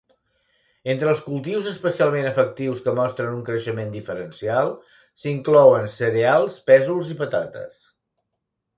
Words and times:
Entre 0.93 1.11
els 1.11 1.19
cultius 1.25 1.67
especialment 1.71 2.29
efectius 2.31 2.81
que 2.87 2.95
mostren 3.01 3.37
un 3.41 3.45
creixement 3.51 3.93
diferencial 3.99 4.75
s'inclouen 5.27 5.89
cereals, 6.01 6.61
pèsols 6.73 7.17
i 7.17 7.23
patates. 7.25 7.83